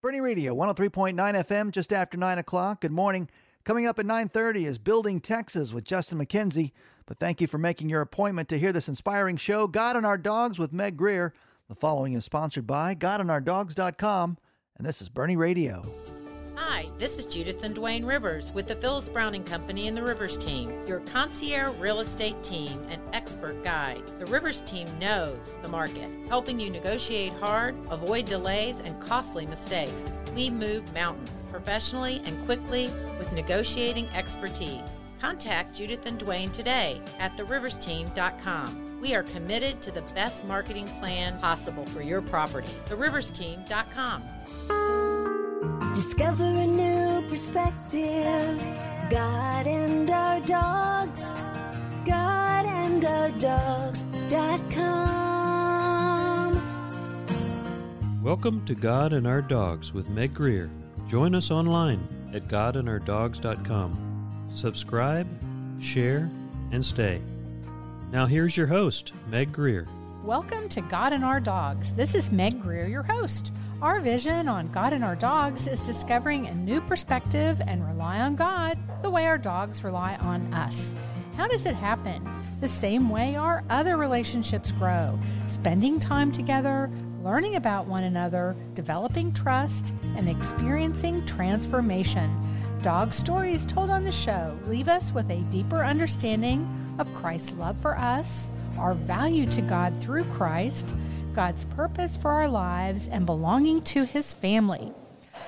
[0.00, 2.82] Boerne Radio, 103.9 FM, just after 9 o'clock.
[2.82, 3.28] Good morning.
[3.64, 6.70] Coming up at 9.30 is Building Texas with Justin McKenzie.
[7.06, 10.16] But thank you for making your appointment to hear this inspiring show, God and Our
[10.16, 11.34] Dogs with Meg Grier.
[11.68, 14.38] The following is sponsored by GodandOurDogs.com,
[14.76, 15.92] and this is Boerne Radio.
[16.70, 20.36] Hi, this is Judith and Dwayne Rivers with the Phyllis Browning Company and the Rivers
[20.36, 24.02] Team, your concierge real estate team and expert guide.
[24.18, 30.10] The Rivers Team knows the market, helping you negotiate hard, avoid delays, and costly mistakes.
[30.34, 35.00] We move mountains professionally and quickly with negotiating expertise.
[35.22, 38.98] Contact Judith and Dwayne today at theriversteam.com.
[39.00, 42.74] We are committed to the best marketing plan possible for your property.
[42.90, 44.22] Theriversteam.com.
[45.94, 48.62] Discover a new perspective.
[49.10, 51.32] God and our dogs.
[52.04, 54.22] God and our dogs.com.
[58.22, 60.70] Welcome to God and Our Dogs with Meg Grier.
[61.08, 62.00] Join us online
[62.34, 64.48] at godandourdogs.com.
[64.54, 65.26] Subscribe,
[65.80, 66.30] share,
[66.70, 67.20] and stay.
[68.12, 69.86] Now here's your host, Meg Grier.
[70.28, 71.94] Welcome to God and Our Dogs.
[71.94, 73.50] This is Meg Grier, your host.
[73.80, 78.36] Our vision on God and Our Dogs is discovering a new perspective and rely on
[78.36, 80.94] God the way our dogs rely on us.
[81.38, 82.28] How does it happen?
[82.60, 86.90] The same way our other relationships grow spending time together,
[87.24, 92.30] learning about one another, developing trust, and experiencing transformation.
[92.82, 96.68] Dog stories told on the show leave us with a deeper understanding
[96.98, 100.94] of Christ's love for us our value to God through Christ,
[101.34, 104.92] God's purpose for our lives, and belonging to His family.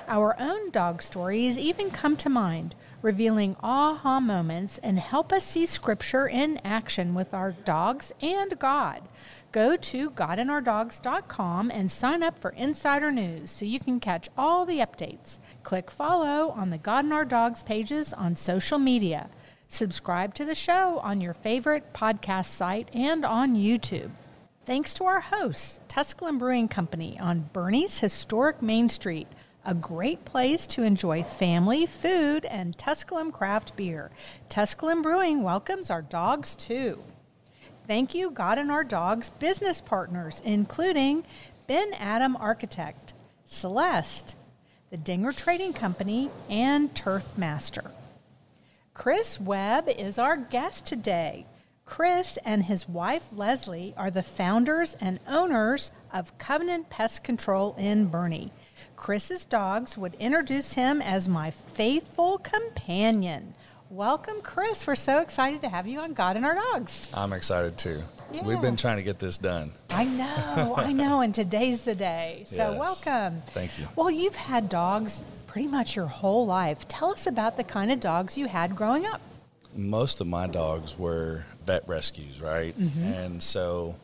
[0.08, 5.66] Our own dog stories even come to mind, revealing aha moments and help us see
[5.66, 9.02] Scripture in action with our dogs and God.
[9.52, 14.78] Go to godandourdogs.com and sign up for insider news so you can catch all the
[14.78, 15.38] updates.
[15.64, 19.28] Click follow on the God and Our Dogs pages on social media.
[19.72, 24.10] Subscribe to the show on your favorite podcast site and on YouTube.
[24.64, 29.28] Thanks to our hosts, Tusculum Brewing Company on Boerne's historic Main Street,
[29.64, 34.10] a great place to enjoy family, food, and Tusculum craft beer.
[34.48, 37.00] Tusculum Brewing welcomes our dogs too.
[37.86, 41.22] Thank you, God and Our Dogs business partners, including
[41.68, 43.14] Ben Adam Architect,
[43.44, 44.34] Celeste,
[44.90, 47.92] the Dinger Trading Company, and Turf Master.
[49.00, 51.46] Chris Webb is our guest today.
[51.86, 58.10] Chris and his wife Leslie are the founders and owners of Covenant Pest Control in
[58.10, 58.50] Boerne.
[58.96, 63.54] Chris's dogs would introduce him as my faithful companion.
[63.88, 64.86] Welcome, Chris.
[64.86, 67.08] We're so excited to have you on God and Our Dogs.
[67.14, 68.02] I'm excited too.
[68.30, 68.44] Yeah.
[68.44, 69.72] We've been trying to get this done.
[69.88, 72.44] I know, I know, and today's the day.
[72.46, 72.78] So, Yes.
[72.78, 73.42] welcome.
[73.46, 73.88] Thank you.
[73.96, 76.86] Well, you've had dogs pretty much your whole life.
[76.86, 79.20] Tell us about the kind of dogs you had growing up.
[79.74, 82.78] Most of my dogs were vet rescues, right?
[82.78, 83.02] Mm-hmm.
[83.02, 83.96] And so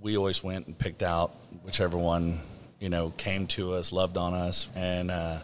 [0.00, 1.30] we always went and picked out
[1.62, 2.40] whichever one,
[2.80, 5.38] you know, came to us, loved on us, and uh,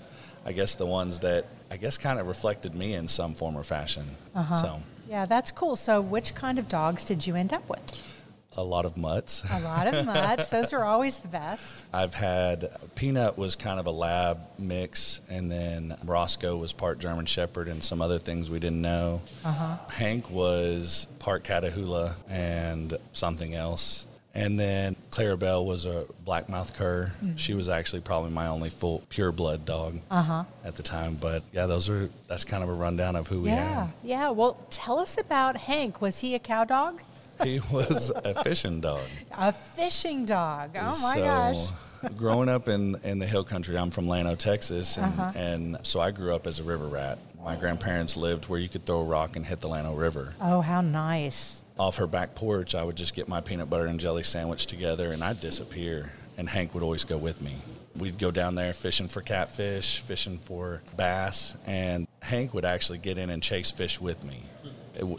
[0.45, 3.63] I guess the ones that I guess kind of reflected me in some form or
[3.63, 4.07] fashion.
[4.35, 4.57] Uh-huh.
[4.57, 5.77] So Yeah, that's cool.
[5.77, 8.24] So, which kind of dogs did you end up with?
[8.57, 9.43] A lot of mutts.
[9.53, 10.51] A lot of mutts.
[10.51, 11.85] Those are always the best.
[11.93, 17.27] I've had Peanut was kind of a lab mix, and then Roscoe was part German
[17.27, 19.23] Shepherd and some other things we didn't know.
[19.45, 19.77] Uh-huh.
[19.91, 24.07] Hank was part Catahoula and something else.
[24.37, 27.13] And then Clarabelle was a blackmouth cur.
[27.37, 30.43] She was actually probably my only full pure blood dog Uh-huh.
[30.65, 31.17] at the time.
[31.21, 33.89] But yeah, those are that's kind of a rundown of who we Yeah.
[34.03, 34.31] Yeah.
[34.31, 36.01] Well, tell us about Hank.
[36.03, 37.03] Was he a cow dog?
[37.45, 39.03] He was a fishing dog.
[39.33, 40.71] A fishing dog.
[40.77, 41.69] Oh my so, gosh.
[42.17, 45.33] growing up in, in the hill country, I'm from Llano, Texas, and, Uh-huh.
[45.35, 47.19] and so I grew up as a river rat.
[47.43, 50.35] My grandparents lived where you could throw a rock and hit the Llano River.
[50.41, 51.63] Oh, how nice.
[51.79, 55.11] Off her back porch, I would just get my peanut butter and jelly sandwich together,
[55.13, 56.13] and I'd disappear.
[56.39, 57.57] And Hank would always go with me.
[57.97, 63.19] We'd go down there fishing for catfish, fishing for bass, and Hank would actually get
[63.19, 64.43] in and chase fish with me.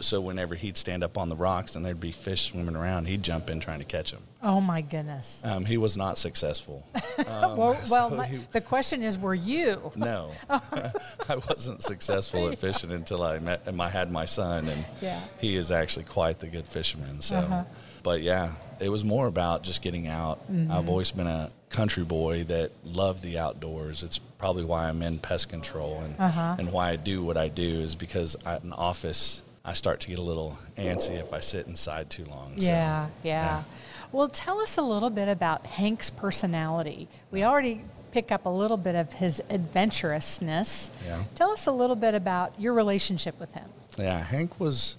[0.00, 3.22] So whenever he'd stand up on the rocks and there'd be fish swimming around, he'd
[3.22, 4.22] jump in trying to catch them.
[4.42, 5.42] Oh my goodness.
[5.44, 6.86] Um, he was not successful.
[7.26, 9.90] Um, well, well so my, he- the question is, were you?
[9.96, 14.84] no, I wasn't successful at fishing until I met and I had my son, and
[15.00, 15.20] Yeah.
[15.38, 17.20] he is actually quite the good fisherman.
[17.22, 17.64] So, Uh-huh.
[18.02, 20.40] but yeah, it was more about just getting out.
[20.52, 20.70] Mm-hmm.
[20.70, 24.02] I've always been a country boy that loved the outdoors.
[24.02, 26.56] It's probably why I'm in pest control and Uh-huh.
[26.58, 29.42] and why I do what I do is because at an office.
[29.68, 32.60] I start to get a little antsy if I sit inside too long.
[32.60, 33.64] So, Yeah, yeah.
[34.12, 37.08] Well, tell us a little bit about Hank's personality.
[37.32, 37.82] We already
[38.12, 40.90] pick up a little bit of his adventurousness.
[41.04, 41.24] Yeah.
[41.34, 43.68] Tell us a little bit about your relationship with him.
[43.98, 44.96] Yeah, Hank was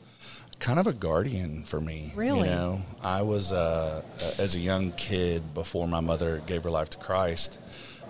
[0.60, 2.12] kind of a guardian for me.
[2.16, 2.50] Really?
[2.50, 4.02] You know, I was, uh,
[4.38, 7.58] as a young kid, before my mother gave her life to Christ,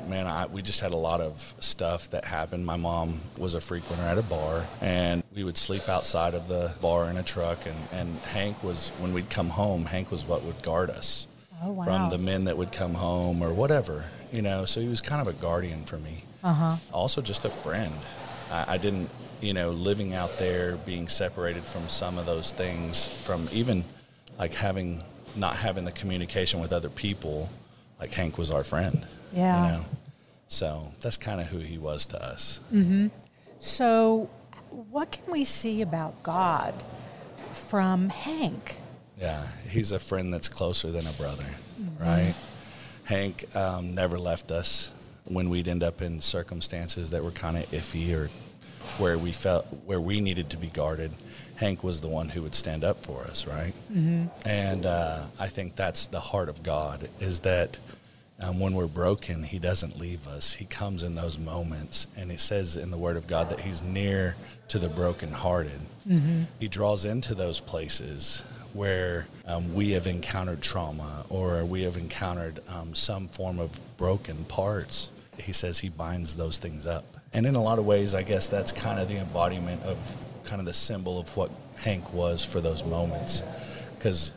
[0.07, 2.65] man, I, we just had a lot of stuff that happened.
[2.65, 6.73] My mom was a frequenter at a bar, and we would sleep outside of the
[6.81, 7.59] bar in a truck.
[7.65, 11.27] And, and Hank was, when we'd come home, Hank was what would guard us
[11.63, 11.83] Oh, wow.
[11.83, 14.65] from the men that would come home or whatever, you know.
[14.65, 16.23] So he was kind of a guardian for me.
[16.43, 16.77] Uh-huh.
[16.93, 17.93] Also, just a friend.
[18.51, 19.09] I, I didn't,
[19.41, 23.83] you know, living out there, being separated from some of those things, from even
[24.37, 25.03] like having
[25.35, 27.49] not having the communication with other people.
[27.99, 29.05] Like Hank was our friend.
[29.33, 29.65] Yeah.
[29.65, 29.85] You know?
[30.47, 32.61] So that's kind of who he was to us.
[33.59, 34.29] So,
[34.69, 36.73] what can we see about God
[37.51, 38.77] from Hank?
[39.19, 41.45] Yeah, he's a friend that's closer than a brother,
[41.99, 42.35] right?
[43.05, 44.91] Hank um, never left us
[45.25, 48.29] when we'd end up in circumstances that were kind of iffy or
[48.99, 51.11] where we felt where we needed to be guarded.
[51.57, 53.73] Hank was the one who would stand up for us, right?
[53.91, 54.25] Mm-hmm.
[54.45, 57.79] And uh, I think that's the heart of God is that
[58.39, 60.53] um, when we're broken, He doesn't leave us.
[60.53, 63.81] He comes in those moments, and it says in the Word of God that He's
[63.81, 64.35] near
[64.67, 65.81] to the brokenhearted.
[66.59, 68.43] He draws into those places
[68.73, 74.45] where um, we have encountered trauma or we have encountered um, some form of broken
[74.45, 75.11] parts.
[75.39, 77.17] He says He binds those things up.
[77.33, 79.97] And in a lot of ways, I guess that's kind of the embodiment of
[80.47, 83.43] kind of the symbol of what Hank was for those moments.
[83.97, 84.31] Because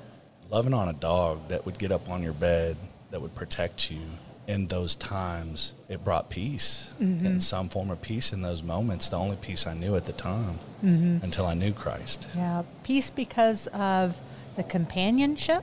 [0.50, 2.76] loving on a dog that would get up on your bed,
[3.10, 4.00] that would protect you
[4.46, 9.08] in those times, it brought peace and some form of peace in those moments.
[9.08, 13.68] The only peace I knew at the time until I knew Christ, Yeah, peace because
[13.68, 14.20] of
[14.56, 15.62] the companionship,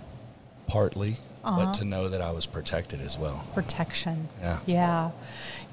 [0.68, 1.66] partly, Uh-huh.
[1.66, 3.46] but to know that I was protected as well.
[3.54, 4.30] protection.
[4.42, 4.60] Yeah.
[4.66, 5.12] Yeah.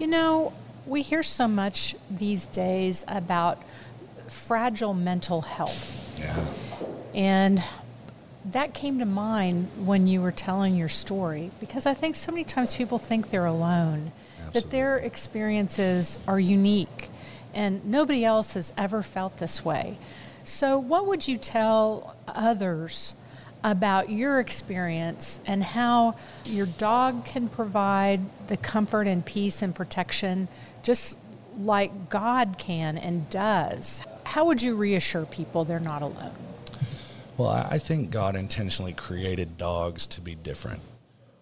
[0.00, 0.52] You know,
[0.84, 3.62] we hear so much these days about
[4.28, 6.18] fragile mental health.
[6.18, 6.44] Yeah.
[7.14, 7.62] And
[8.44, 12.44] that came to mind when you were telling your story because I think so many
[12.44, 14.12] times people think they're alone,
[14.52, 17.08] that their experiences are unique
[17.54, 19.96] and nobody else has ever felt this way.
[20.44, 23.14] So, what would you tell others
[23.62, 30.48] about your experience and how your dog can provide the comfort and peace and protection
[30.82, 31.16] just
[31.58, 34.02] like God can and does?
[34.24, 36.32] How would you reassure people they're not alone?
[37.36, 40.82] Well, I think God intentionally created dogs to be different.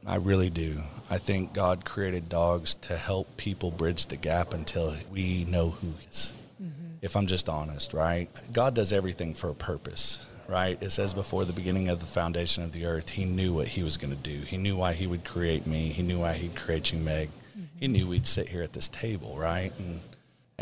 [0.07, 0.83] I really do.
[1.11, 5.89] I think God created dogs to help people bridge the gap until we know who
[5.99, 6.33] He is.
[6.61, 6.95] Mm-hmm.
[7.03, 8.29] If I'm just honest, right?
[8.53, 10.77] God does everything for a purpose, right?
[10.83, 13.83] It says before the beginning of the foundation of the earth, He knew what He
[13.83, 14.41] was going to do.
[14.41, 15.91] He knew why He would create me.
[15.91, 17.29] He knew why He'd create you, Meg.
[17.29, 17.79] Mm-hmm.
[17.79, 19.73] He knew we'd sit here at this table, right?
[19.79, 20.01] And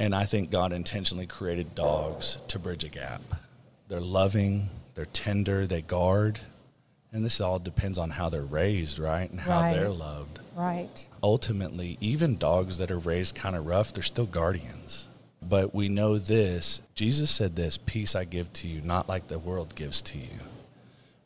[0.00, 3.20] and I think God intentionally created dogs to bridge a gap.
[3.88, 6.40] They're loving, they're tender, they guard.
[7.12, 9.30] And this all depends on how they're raised, right?
[9.30, 9.74] And how Right.
[9.74, 10.38] they're loved.
[10.56, 11.06] Right.
[11.22, 15.06] Ultimately, even dogs that are raised kind of rough, they're still guardians.
[15.42, 19.38] But we know this Jesus said this peace I give to you, not like the
[19.38, 20.38] world gives to you,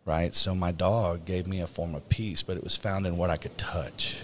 [0.05, 0.35] right?
[0.35, 3.31] So my dog gave me a form of peace, but it was found in what
[3.31, 4.23] I could touch.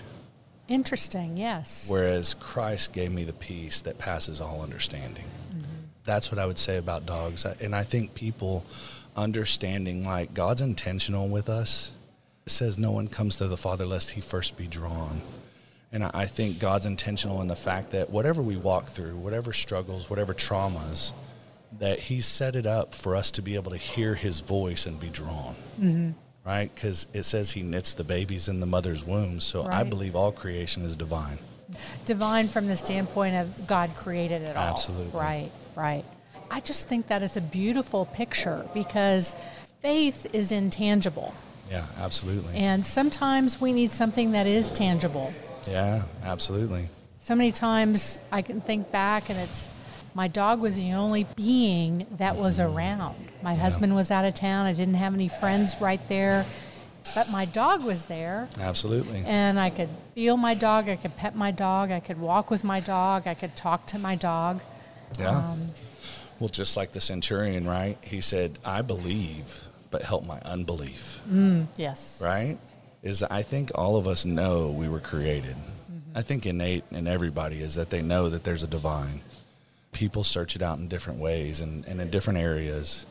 [0.70, 1.87] Interesting, yes.
[1.90, 5.24] Whereas Christ gave me the peace that passes all understanding.
[5.50, 5.65] Mm-hmm.
[6.05, 7.44] That's what I would say about dogs.
[7.44, 8.65] And I think people
[9.17, 11.91] understanding like God's intentional with us.
[12.46, 15.20] It says no one comes to the Father lest he first be drawn.
[15.93, 19.53] And I I think God's intentional in the fact that whatever we walk through, whatever
[19.53, 21.12] struggles, whatever traumas,
[21.79, 24.98] that He set it up for us to be able to hear His voice and
[24.98, 25.55] be drawn.
[25.81, 26.10] Mm-hmm.
[26.44, 26.70] Right?
[26.75, 29.41] Because it says He knits the babies in the mother's womb.
[29.41, 31.39] So I believe all creation is divine.
[32.05, 34.63] Divine from the standpoint of God created it all.
[34.73, 35.19] Absolutely.
[35.19, 36.05] Right, right.
[36.51, 39.37] I just think that is a beautiful picture because
[39.82, 41.32] faith is intangible.
[41.70, 42.56] Yeah, absolutely.
[42.56, 45.32] And sometimes we need something that is tangible.
[45.69, 46.89] yeah, absolutely.
[47.20, 49.69] So many times I can think back and it's
[50.14, 53.17] my dog was the only being that was around.
[53.43, 54.67] My husband was out of town.
[54.67, 56.46] I didn't have any friends right there.
[57.14, 59.22] But my dog was there Absolutely.
[59.24, 62.62] and I could feel my dog, I could pet my dog, I could walk with
[62.62, 64.60] my dog, I could talk to my dog.
[65.19, 65.31] Yeah.
[65.38, 65.70] Um,
[66.38, 67.96] well, just like the centurion, right?
[68.02, 71.20] He said, I believe, but help my unbelief,
[71.76, 72.20] Yes.
[72.22, 72.58] right?
[73.02, 75.56] Is I think all of us know we were created.
[75.56, 76.19] Mm-hmm.
[76.19, 79.22] I think innate in everybody is that they know that there's a divine.
[80.01, 83.05] People search it out in different ways and, and in different areas,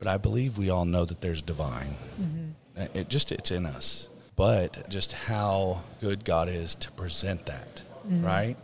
[0.00, 1.94] but I believe we all know that there's divine.
[2.20, 2.98] Mm-hmm.
[2.98, 4.08] It just, it's in us.
[4.34, 8.56] But just how good God is to present that right?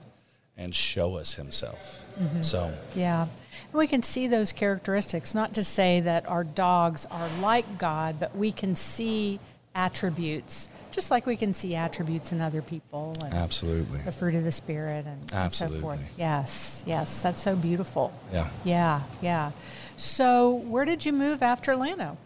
[0.57, 2.05] And show us himself.
[2.43, 3.23] So, Yeah.
[3.23, 8.21] And we can see those characteristics, not to say that our dogs are like God,
[8.21, 9.41] but we can see
[9.75, 13.99] attributes, just like we can see attributes in other people and absolutely.
[14.01, 16.13] the fruit of the Spirit and, and so forth.
[16.19, 17.23] Yes, yes.
[17.23, 18.13] That's so beautiful.
[18.33, 18.49] Yeah.
[18.65, 19.53] Yeah, yeah.
[19.97, 22.17] So, where did you move after Llano?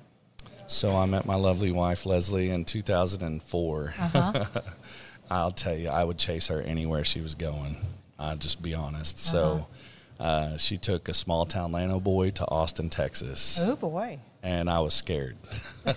[0.66, 3.94] So I met my lovely wife Leslie in 2004.
[3.98, 4.44] Uh-huh.
[5.30, 7.76] I'll tell you, I would chase her anywhere she was going.
[8.18, 9.18] I'll just be honest.
[9.18, 9.66] So
[10.18, 10.24] Uh-huh.
[10.24, 14.18] uh, she took a small town Llano boy to Austin, Texas, Oh, boy.
[14.42, 15.36] and I was scared.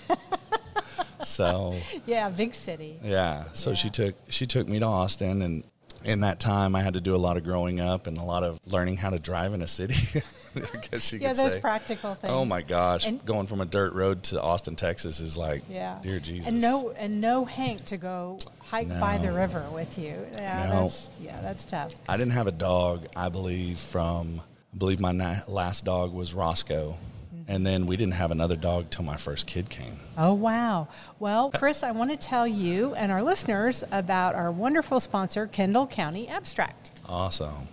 [1.23, 2.99] so Yeah, big city.
[3.03, 5.63] yeah, so she took she took me to Austin, and
[6.03, 8.43] in that time I had to do a lot of growing up and a lot
[8.43, 10.21] of learning how to drive in a city.
[10.55, 11.59] I guess you Yeah, those say.
[11.61, 12.31] practical things.
[12.33, 15.99] Oh my gosh, And- going from a dirt road to Austin, Texas is like, Yeah.
[16.01, 16.47] dear Jesus.
[16.47, 20.15] And no, and no Hank to go hike by the river with you.
[20.39, 20.81] Yeah, No.
[20.83, 21.91] that's yeah, that's tough.
[22.09, 24.41] I didn't have a dog, I believe, from,
[24.73, 26.95] I believe my na- last dog was Roscoe.
[27.47, 29.99] And then we didn't have another dog till my first kid came.
[30.17, 30.89] Oh wow.
[31.17, 35.87] Well, Chris, I want to tell you and our listeners about our wonderful sponsor, Kendall
[35.87, 36.91] County Abstract.
[37.07, 37.69] Awesome.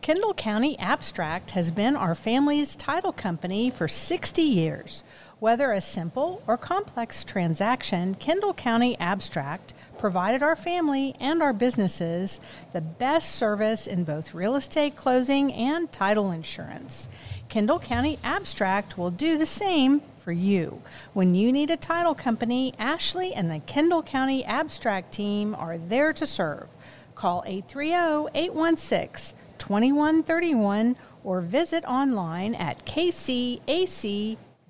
[0.00, 5.02] Kendall County Abstract has been our family's title company for 60 years.
[5.40, 12.40] Whether a simple or complex transaction, Kendall County Abstract provided our family and our businesses
[12.72, 17.06] the best service in both real estate closing and title insurance.
[17.48, 20.82] Kendall County Abstract will do the same for you.
[21.12, 26.12] When you need a title company, Ashley and the Kendall County Abstract team are there
[26.14, 26.66] to serve.
[27.14, 32.84] Call 830 816 2131 or visit online at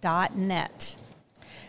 [0.00, 0.96] kcac.net.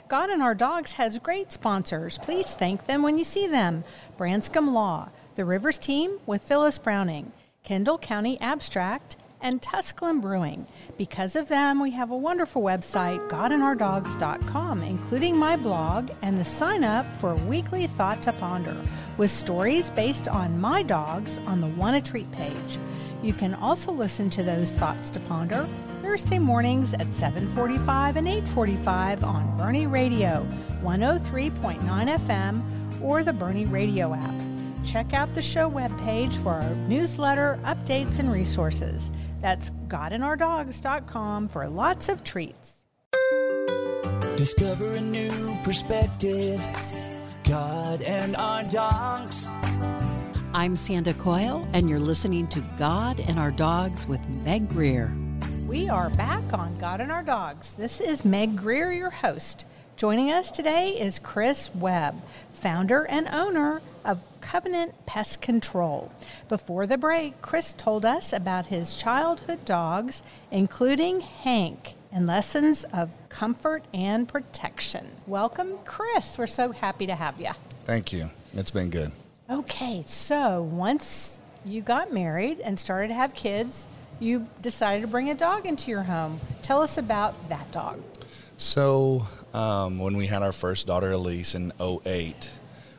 [0.07, 2.17] God and Our Dogs has great sponsors.
[2.17, 3.83] Please thank them when you see them.
[4.17, 7.31] Branscombe Law, the Rivers Team with Phyllis Browning,
[7.63, 10.65] Kendall County Abstract, and Tusculum Brewing.
[10.97, 16.83] Because of them, we have a wonderful website, godandourdogs.com, including my blog and the sign
[16.83, 18.75] up for weekly Thought to Ponder
[19.17, 22.79] with stories based on my dogs on the Wanna Treat page.
[23.21, 25.67] You can also listen to those thoughts to ponder
[26.01, 30.45] Thursday mornings at 7:45 and 8:45 on Boerne Radio,
[30.81, 32.61] 103.9 FM
[33.01, 34.33] or the Boerne Radio app.
[34.83, 39.11] Check out the show webpage for our newsletter, updates and resources.
[39.41, 42.85] That's godandourdogs.com for lots of treats.
[44.37, 46.61] Discover a new perspective.
[47.43, 49.47] God and our dogs.
[50.53, 55.11] I'm Sandra Coyle, and you're listening to God and Our Dogs with Meg Grier.
[55.69, 57.75] We are back on God and Our Dogs.
[57.75, 59.67] This is Meg Grier, your host.
[59.97, 66.11] Joining us today is Chris Webb, founder and owner of Covenant Pest Control.
[66.47, 73.11] Before the break, Chris told us about his childhood dogs, including Hank, and lessons of
[73.29, 75.07] comfort and protection.
[75.27, 76.35] Welcome, Chris.
[76.39, 77.51] We're so happy to have you.
[77.85, 78.31] Thank you.
[78.55, 79.11] It's been good.
[79.47, 83.85] Okay, so once you got married and started to have kids,
[84.19, 86.39] you decided to bring a dog into your home.
[86.61, 88.01] Tell us about that dog.
[88.57, 92.51] So, um, when we had our first daughter, Elise, in 08,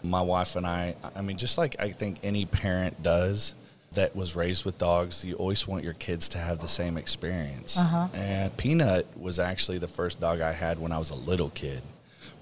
[0.02, 3.54] my wife and I, I mean, just like I think any parent does
[3.92, 7.76] that was raised with dogs, you always want your kids to have the same experience.
[8.14, 11.82] And Peanut was actually the first dog I had when I was a little kid,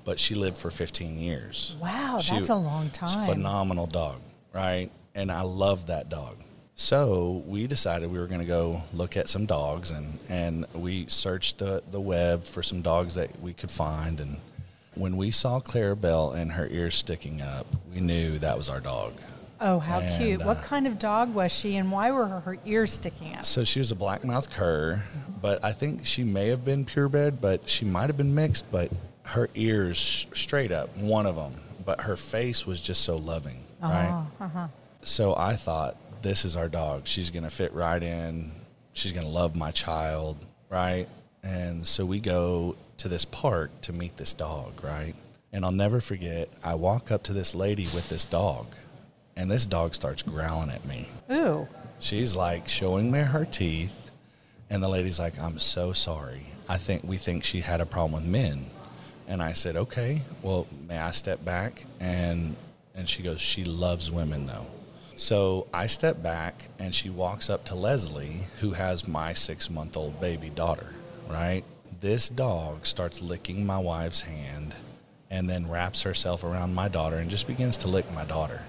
[0.04, 1.76] but she lived for 15 years.
[1.80, 3.26] Wow, She that's a long time.
[3.26, 4.20] Phenomenal dog,
[4.52, 4.90] right?
[5.14, 6.36] And I love that dog.
[6.80, 11.06] So we decided we were going to go look at some dogs, and, and we
[11.08, 14.20] searched the, the web for some dogs that we could find.
[14.20, 14.38] And
[14.94, 19.12] when we saw Clarabelle and her ears sticking up, we knew that was our dog.
[19.60, 20.44] Oh, how And, cute.
[20.44, 23.44] what uh, kind of dog was she and why were her, her ears sticking up?
[23.44, 25.02] So she was a black-mouthed cur,
[25.42, 28.70] but I think she may have been purebred, but she might have been mixed.
[28.70, 28.92] But
[29.24, 31.54] her ears straight up, one of them,
[31.84, 34.26] but her face was just so loving, right?
[34.40, 34.68] Uh-huh.
[35.02, 37.06] So I thought, this is our dog.
[37.06, 38.52] She's gonna fit right in.
[38.92, 40.36] She's gonna love my child,
[40.68, 41.08] right?
[41.42, 45.14] And so we go to this park to meet this dog, right?
[45.52, 46.48] And I'll never forget.
[46.62, 48.66] I walk up to this lady with this dog,
[49.36, 51.08] and this dog starts growling at me.
[51.32, 51.68] Ooh.
[51.98, 54.10] She's like showing me her teeth,
[54.68, 56.52] and the lady's like, "I'm so sorry.
[56.68, 58.66] I think we think she had a problem with men."
[59.26, 62.56] And I said, "Okay, well, may I step back?" And
[62.94, 64.66] and she goes, "She loves women, though."
[65.18, 70.48] So I step back, and she walks up to Leslie, who has my six-month-old baby
[70.48, 70.94] daughter.
[71.28, 71.64] Right?
[72.00, 74.74] This dog starts licking my wife's hand,
[75.30, 78.62] and then wraps herself around my daughter and just begins to lick my daughter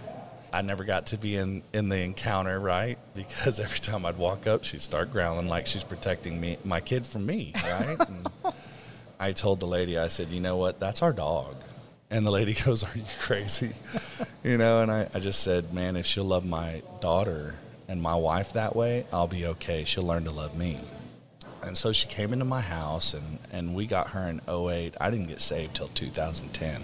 [0.51, 2.97] I never got to be in, in the encounter, right?
[3.13, 7.05] Because every time I'd walk up, she'd start growling like she's protecting me, my kid
[7.05, 7.99] from me, right?
[7.99, 8.27] and
[9.19, 10.79] I told the lady, I said, you know what?
[10.79, 11.55] That's our dog.
[12.09, 13.73] And the lady goes, Are you crazy?
[14.43, 17.55] you know, and I, I just said, Man, if she'll love my daughter
[17.87, 19.83] and my wife that way, I'll be okay.
[19.83, 20.79] She'll learn to love me.
[21.61, 24.95] And so she came into my house and, and we got her in 08.
[24.99, 26.83] I didn't get saved till 2010.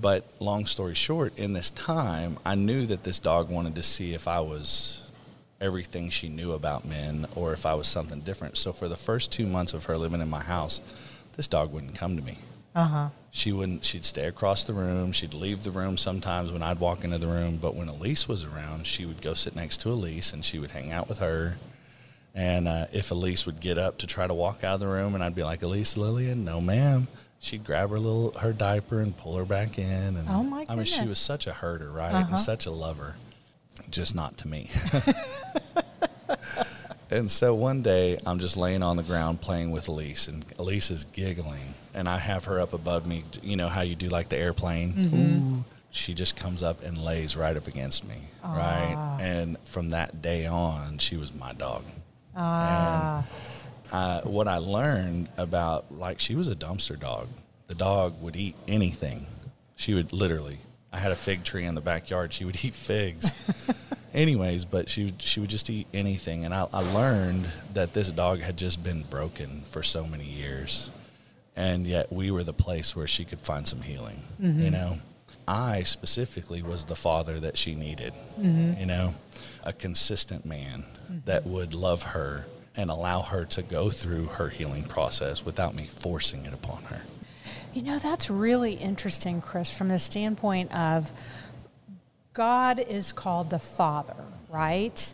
[0.00, 4.14] But long story short, in this time, I knew that this dog wanted to see
[4.14, 5.02] if I was
[5.60, 8.56] everything she knew about men or if I was something different.
[8.56, 10.80] So for the first two months of her living in my house,
[11.36, 12.38] this dog wouldn't come to me.
[12.74, 13.08] Uh huh.
[13.32, 13.84] She wouldn't.
[13.84, 15.12] She'd stay across the room.
[15.12, 17.58] She'd leave the room sometimes when I'd walk into the room.
[17.60, 20.70] But when Elise was around, she would go sit next to Elise and she would
[20.72, 21.56] hang out with her.
[22.34, 25.14] And uh, if Elise would get up to try to walk out of the room,
[25.14, 27.08] and I'd be like, Elise Lillian, no, ma'am.
[27.40, 30.16] She'd grab her little her diaper and pull her back in.
[30.16, 30.70] And Oh, my Goodness.
[30.70, 32.26] I mean, she was such a herder, right, Uh-huh.
[32.30, 33.16] and such a lover,
[33.90, 34.68] just not to me.
[37.12, 40.92] And so one day I'm just laying on the ground playing with Elise, and Elise
[40.92, 43.24] is giggling, and I have her up above me.
[43.42, 45.64] You know how you do like the airplane?
[45.64, 45.64] Ooh.
[45.92, 49.18] She just comes up and lays right up against me, right?
[49.20, 51.82] And from that day on, she was my dog.
[52.36, 53.26] Ah.
[53.90, 57.26] Uh, what I learned about, like, she was a dumpster dog.
[57.66, 59.26] The dog would eat anything.
[59.74, 60.58] She would literally.
[60.92, 62.32] I had a fig tree in the backyard.
[62.32, 63.32] She would eat figs.
[64.14, 68.08] Anyways, but she would, she would just eat anything, and I, I learned that this
[68.10, 70.90] dog had just been broken for so many years,
[71.56, 74.22] and yet we were the place where she could find some healing.
[74.38, 74.70] You mm-hmm.
[74.70, 74.98] know,
[75.46, 78.12] I specifically was the father that she needed.
[78.38, 78.80] Mm-hmm.
[78.80, 79.14] You know,
[79.64, 81.18] a consistent man mm-hmm.
[81.24, 85.86] that would love her and allow her to go through her healing process without me
[85.86, 87.02] forcing it upon her.
[87.74, 91.12] You know, that's really interesting, Chris, from the standpoint of
[92.32, 94.16] God is called the Father,
[94.48, 95.12] right?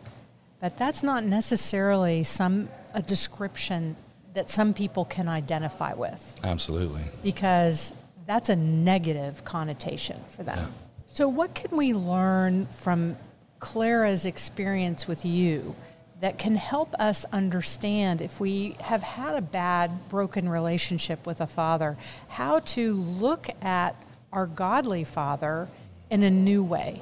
[0.59, 3.95] But that's not necessarily some a description
[4.37, 7.01] that some people can identify with Absolutely.
[7.23, 7.91] because
[8.27, 10.71] that's a negative connotation for them.
[11.07, 13.17] So, what can we learn from
[13.57, 15.75] Clara's experience with you
[16.21, 21.47] that can help us understand if we have had a bad, broken relationship with a
[21.47, 23.95] father, how to look at
[24.31, 25.67] our godly father
[26.11, 27.01] in a new way?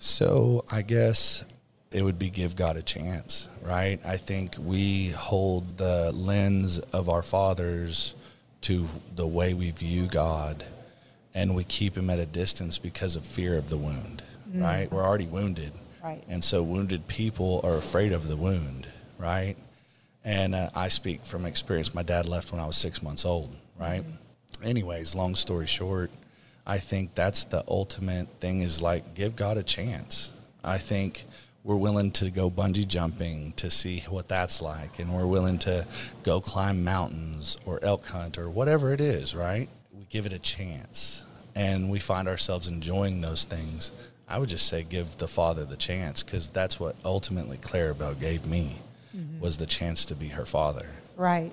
[0.00, 1.44] So I guess
[1.92, 4.00] it would be give God a chance, right?
[4.04, 8.14] I think we hold the lens of our fathers
[8.62, 10.64] to the way we view God
[11.34, 14.22] and we keep him at a distance because of fear of the wound,
[14.54, 14.90] right?
[14.90, 15.72] We're already wounded.
[16.02, 16.22] Right.
[16.28, 18.86] And so wounded people are afraid of the wound,
[19.18, 19.56] right?
[20.24, 21.94] And uh, I speak from experience.
[21.94, 24.04] My dad left when I was six months old, right?
[24.62, 26.10] Anyways, long story short,
[26.66, 30.30] I think that's the ultimate thing is like give God a chance.
[30.62, 31.24] I think
[31.64, 35.86] we're willing to go bungee jumping to see what that's like, and we're willing to
[36.22, 39.68] go climb mountains or elk hunt or whatever it is, right?
[39.92, 43.92] We give it a chance and we find ourselves enjoying those things.
[44.28, 48.46] I would just say give the Father the chance because that's what ultimately Clarabelle gave
[48.46, 48.78] me
[49.16, 49.40] mm-hmm.
[49.40, 50.86] was the chance to be her father.
[51.16, 51.52] Right.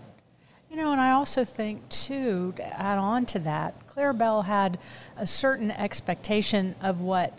[0.69, 4.79] You know, and I also think, too, to add on to that, Clarabelle had
[5.17, 7.37] a certain expectation of what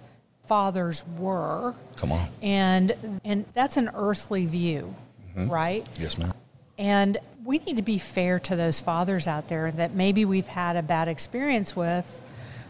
[0.51, 1.73] fathers were.
[1.95, 2.29] Come on.
[2.43, 4.97] And, and that's an earthly view,
[5.37, 5.89] right?
[5.97, 6.35] Yes, ma'am.
[6.77, 10.75] And we need to be fair to those fathers out there that maybe we've had
[10.75, 12.21] a bad experience with,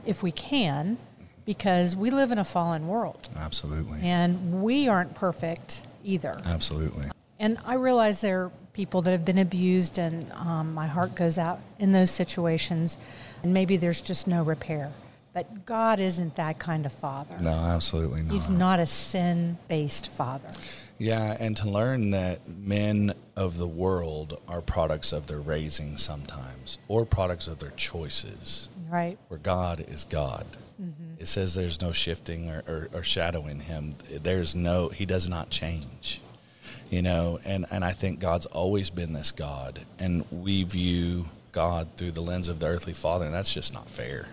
[0.05, 0.99] if we can,
[1.47, 3.99] because we live in a fallen world Absolutely.
[4.03, 6.39] and we aren't perfect either.
[6.45, 7.07] Absolutely.
[7.39, 11.39] And I realize there are people that have been abused, and um, my heart goes
[11.39, 12.99] out in those situations,
[13.43, 14.93] and maybe there's just no repair.
[15.33, 17.37] But God isn't that kind of father.
[17.41, 18.33] No, absolutely not.
[18.33, 20.51] He's not a sin based father.
[20.99, 26.77] Yeah, and to learn that men of the world are products of their raising sometimes,
[26.89, 29.19] or products of their choices, Right?
[29.29, 30.45] where God is God.
[30.83, 31.15] Mm-hmm.
[31.21, 33.95] It says there's no shifting or, or, or shadow in him.
[34.11, 36.21] There's no, he does not change.
[36.91, 41.89] You know, and, and I think God's always been this God, and we view God
[41.97, 44.29] through the lens of the earthly father, and that's just not fair.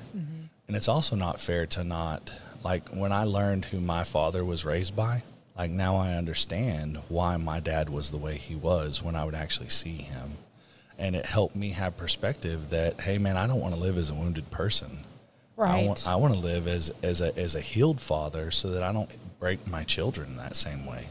[0.67, 2.31] And it's also not fair to not,
[2.63, 5.23] like, when I learned who my father was raised by,
[5.57, 9.33] like, now I understand why my dad was the way he was when I would
[9.35, 10.37] actually see him.
[10.97, 14.09] And it helped me have perspective that, hey, man, I don't want to live as
[14.09, 14.99] a wounded person.
[15.57, 15.87] I Right.
[15.87, 18.91] want, I want to live as, as, a, as a healed father so that I
[18.91, 21.07] don't break my children that same way.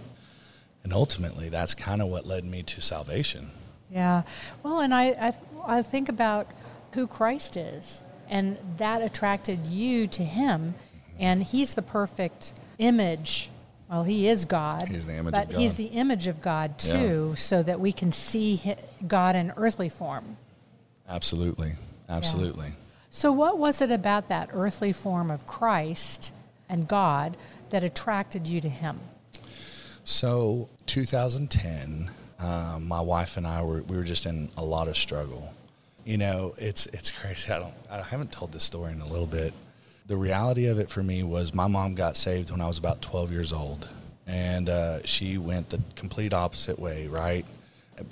[0.85, 3.51] And ultimately, that's kind of what led me to salvation.
[3.91, 4.23] Yeah.
[4.63, 5.35] Well, and I, I,
[5.79, 6.47] I think about
[6.93, 10.75] who Christ is, and that attracted you to him,
[11.19, 13.51] and he's the perfect image.
[13.91, 14.89] Well, he is God.
[14.89, 15.61] He's the image but of God.
[15.61, 18.75] he's the image of God too, so that we can see
[19.07, 20.37] God in earthly form.
[21.09, 21.77] Absolutely.
[22.09, 22.75] Absolutely.
[23.11, 26.33] So, what was it about that earthly form of Christ
[26.69, 27.37] and God
[27.71, 29.01] that attracted you to him?
[30.05, 34.97] So, 2010, uh, my wife and I were we were just in a lot of
[34.97, 35.55] struggle.
[36.07, 37.51] You know, it's it's crazy.
[37.51, 39.53] I don't I haven't told this story in a little bit.
[40.07, 43.03] The reality of it for me was my mom got saved when I was about
[43.03, 43.89] 12 years old,
[44.25, 47.09] and uh, she went the complete opposite way.
[47.09, 47.45] Right?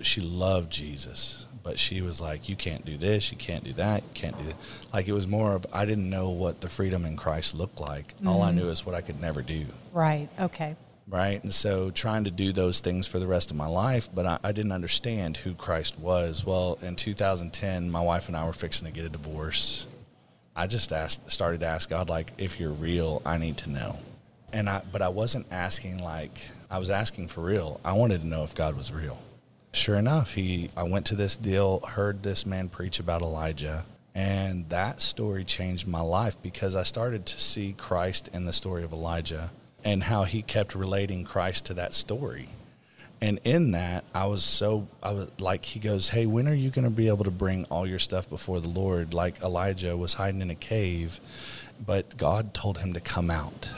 [0.01, 3.31] She loved Jesus, but she was like, "You can't do this.
[3.31, 4.03] You can't do that.
[4.03, 4.57] You can't do that."
[4.93, 8.15] Like it was more of I didn't know what the freedom in Christ looked like.
[8.27, 10.29] All I knew is what I could never do Right.
[10.41, 10.75] Okay.
[11.07, 11.43] Right?
[11.43, 14.39] And so trying to do those things for the rest of my life, but I,
[14.43, 16.45] I didn't understand who Christ was.
[16.45, 19.87] Well, in 2010, my wife and I were fixing to get a divorce.
[20.57, 23.99] I just asked, started to ask God, like, if you're real, I need to know.
[24.53, 27.81] And I, but I wasn't asking like I was asking for real.
[27.85, 29.19] I wanted to know if God was real.
[29.73, 30.71] Sure enough, he.
[30.77, 35.89] I went to this deal, heard this man preach about Elijah, and that story changed
[35.89, 39.51] my life because I started to see Christ in the story of Elijah
[39.85, 42.49] and how he kept relating Christ to that story.
[43.21, 46.71] And in that, I was so I was like he goes, "Hey, when are you
[46.71, 50.15] going to be able to bring all your stuff before the Lord?" Like Elijah was
[50.15, 51.21] hiding in a cave,
[51.85, 53.71] but God told him to come out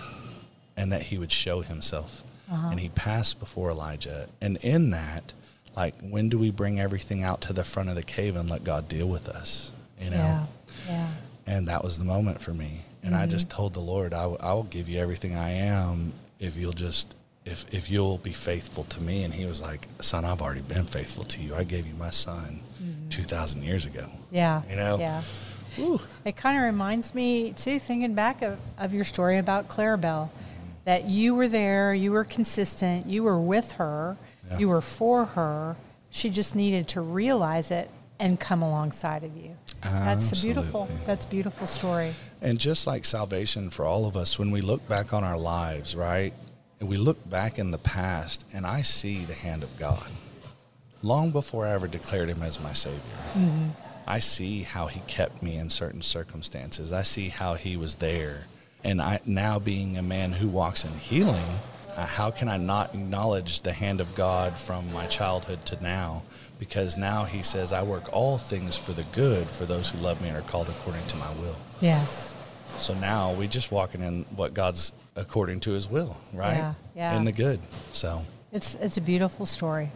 [0.77, 2.25] and that he would show himself.
[2.51, 2.69] Uh-huh.
[2.71, 4.29] And he passed before Elijah.
[4.41, 5.33] And in that,
[5.77, 8.65] like when do we bring everything out to the front of the cave and let
[8.65, 9.73] God deal with us?
[10.01, 10.17] You know?
[10.17, 10.47] Yeah.
[10.89, 11.09] Yeah.
[11.47, 12.83] And that was the moment for me.
[13.07, 13.57] And I just mm-hmm.
[13.57, 17.15] told the Lord, I, w- I will give you everything I am if you'll just,
[17.45, 19.23] if, if you'll be faithful to me.
[19.23, 21.55] And he was like, son, I've already been faithful to you.
[21.55, 23.09] I gave you my son mm-hmm.
[23.09, 24.09] 2,000 years ago.
[24.31, 24.63] Yeah.
[24.69, 24.99] You know?
[24.99, 25.23] Yeah.
[25.79, 26.01] Ooh.
[26.25, 30.67] It kind of reminds me, too, thinking back of, of your story about Clarabelle, mm-hmm.
[30.85, 34.17] that you were there, you were consistent, you were with her,
[34.51, 34.59] Yeah.
[34.59, 35.77] you were for her.
[36.11, 39.57] She just needed to realize it and come alongside of you.
[39.83, 40.89] That's a beautiful.
[41.05, 42.15] That's a beautiful story.
[42.41, 45.97] And just like salvation for all of us, when we look back on our lives,
[45.97, 46.35] right?
[46.79, 50.07] And we look back in the past, and I see the hand of God.
[51.03, 53.01] Long before I ever declared him as my Savior,
[53.33, 53.69] mm-hmm.
[54.07, 56.93] I see how he kept me in certain circumstances.
[56.93, 58.47] I see how he was there.
[58.85, 61.59] And I, now, being a man who walks in healing,
[61.97, 66.23] uh, how can I not acknowledge the hand of God from my childhood to now?
[66.59, 70.21] Because now he says, I work all things for the good for those who love
[70.21, 71.57] me and are called according to my will.
[71.81, 72.35] Yes.
[72.77, 76.57] So now we just walking in what God's according to His will, right?
[76.57, 77.17] Yeah, yeah.
[77.17, 77.61] In the good.
[77.93, 79.91] So It's it's a beautiful story.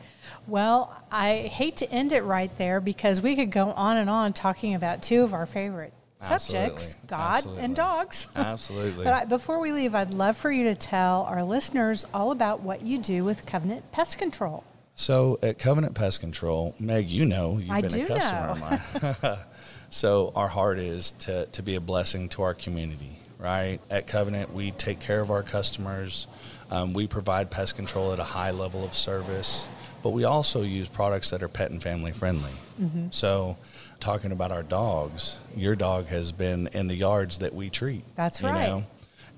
[0.47, 4.33] Well, I hate to end it right there because we could go on and on
[4.33, 7.09] talking about two of our favorite subjects, Absolutely.
[7.09, 7.65] God Absolutely.
[7.65, 8.27] and dogs.
[8.37, 9.05] absolutely.
[9.05, 12.61] But I, before we leave, I'd love for you to tell our listeners all about
[12.61, 14.65] what you do with Covenant Pest Control.
[14.95, 19.39] so at Covenant Pest Control, Meg, you know you've I been a customer of mine.
[19.91, 23.81] so our heart is to to be a blessing to our community, right?
[23.89, 26.27] At Covenant, we take care of our customers.
[26.71, 29.67] Um, we provide pest control at a high level of service,
[30.03, 32.53] but we also use products that are pet and family friendly.
[32.81, 33.07] Mm-hmm.
[33.11, 33.57] So,
[34.01, 38.03] talking about our dogs, your dog has been in the yards that we treat.
[38.17, 38.67] That's right.
[38.67, 38.85] know?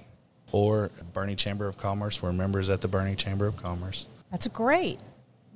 [0.53, 2.23] or Boerne Chamber of Commerce.
[2.23, 4.07] We're members at the Boerne Chamber of Commerce.
[4.31, 5.01] That's great.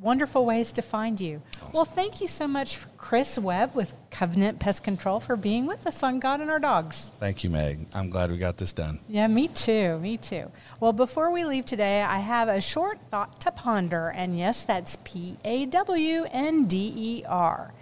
[0.01, 1.41] Wonderful ways to find you.
[1.73, 6.03] Well, thank you so much, Chris Webb with Covenant Pest Control, for being with us
[6.03, 7.13] on God and Our Dogs.
[7.19, 7.87] Thank you, Meg.
[7.95, 8.99] I'm glad we got this done.
[9.09, 9.99] Yeah, me too.
[10.01, 10.51] Me too.
[10.81, 14.09] Well, before we leave today, I have a short thought to ponder.
[14.09, 17.73] And yes, that's P A W N D E R.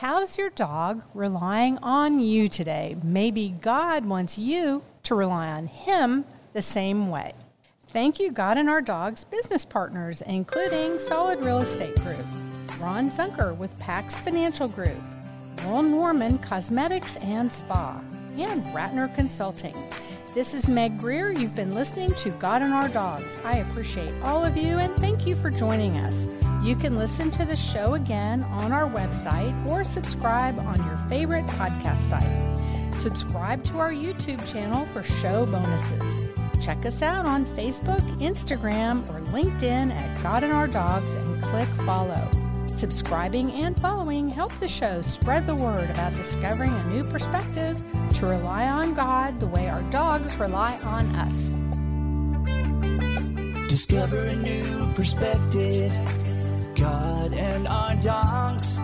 [0.00, 2.96] How's your dog relying on you today?
[3.02, 7.32] Maybe God wants you to rely on him the same way.
[7.88, 12.24] Thank you, God and Our Dogs business partners, including Solid Real Estate Group,
[12.78, 15.02] Ron Zunker with Pax Financial Group,
[15.64, 18.00] Noel Norman Cosmetics and Spa,
[18.36, 19.74] and Ratner Consulting.
[20.32, 21.32] This is Meg Grier.
[21.32, 23.36] You've been listening to God and Our Dogs.
[23.42, 26.28] I appreciate all of you and thank you for joining us.
[26.62, 31.46] You can listen to the show again on our website or subscribe on your favorite
[31.46, 32.94] podcast site.
[32.96, 36.18] Subscribe to our YouTube channel for show bonuses.
[36.60, 41.68] Check us out on Facebook, Instagram, or LinkedIn at God and Our Dogs and click
[41.86, 42.28] follow.
[42.74, 47.80] Subscribing and following help the show spread the word about discovering a new perspective
[48.14, 51.58] to rely on God the way our dogs rely on us.
[53.68, 56.17] Discover a new perspective.
[56.78, 58.78] God and our dogs.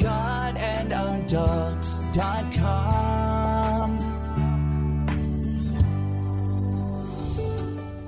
[0.00, 2.08] God and our dogs.com.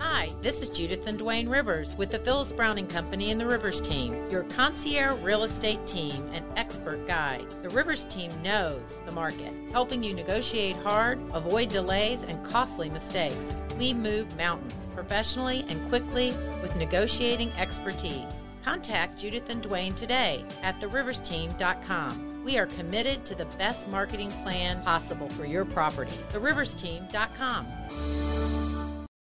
[0.00, 3.78] Hi, this is Judith and Dwayne Rivers with the Phyllis Browning Company and the Rivers
[3.78, 7.44] team, your concierge real estate team and expert guide.
[7.62, 13.52] The Rivers team knows the market, helping you negotiate hard, avoid delays, and costly mistakes.
[13.78, 18.44] We move mountains professionally and quickly with negotiating expertise.
[18.64, 22.44] Contact Judith and Dwayne today at theriversteam.com.
[22.44, 26.16] We are committed to the best marketing plan possible for your property.
[26.32, 27.66] Theriversteam.com.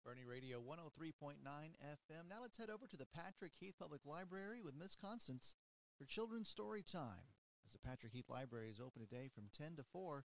[0.05, 2.29] Boerne Radio 103.9 FM.
[2.29, 5.55] Now let's head over to the Patrick Heath Public Library with Miss Constance
[5.97, 7.27] for Children's Story Time.
[7.65, 10.23] As the Patrick Heath Library is open today from 10 to 4,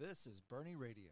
[0.00, 1.10] this is Boerne Radio.